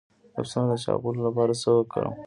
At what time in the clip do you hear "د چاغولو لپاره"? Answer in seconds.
0.71-1.53